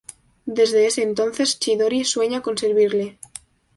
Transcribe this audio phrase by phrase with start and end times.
[0.47, 3.19] Desde ese entonces, Chidori sueña con servirle.